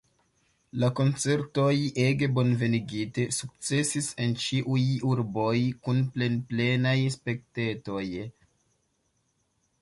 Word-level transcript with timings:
La 0.83 0.87
koncertoj, 0.99 1.73
ege 2.03 2.29
bonvenigite, 2.37 3.25
sukcesis 3.39 4.07
en 4.25 4.33
ĉiuj 4.45 4.87
urboj 5.11 5.53
kun 5.89 6.01
plenplenaj 6.17 6.97
spektejoj. 7.19 8.07